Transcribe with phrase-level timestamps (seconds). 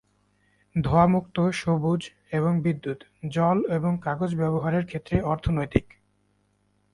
[0.75, 2.01] ধোঁয়া-মুক্ত, সবুজ,
[2.31, 2.99] এবং বিদ্যুত,
[3.29, 5.85] জল এবং কাগজ ব্যবহারের ক্ষেত্রে অর্থনৈতিক।